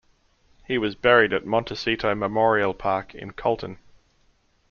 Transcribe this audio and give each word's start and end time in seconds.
He 0.65 0.79
was 0.79 0.95
buried 0.95 1.31
at 1.31 1.45
Montecito 1.45 2.15
Memorial 2.15 2.73
Park, 2.73 3.13
in 3.13 3.33
Colton. 3.33 3.77